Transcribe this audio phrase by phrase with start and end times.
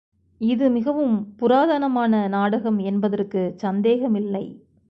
[0.41, 4.45] இது மிகவும் புராதானமான நாடகம் என்பதற்குச் சந்தேகமில்லை.